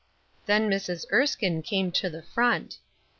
Then 0.47 0.67
Mrs. 0.67 1.05
Erskine 1.13 1.61
came 1.61 1.91
to 1.91 2.09
the 2.09 2.23
front. 2.23 2.79